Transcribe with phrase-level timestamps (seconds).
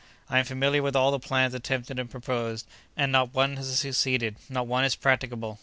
[0.31, 2.65] I am familiar with all the plans attempted and proposed,
[2.97, 5.59] and not one has succeeded, not one is practicable.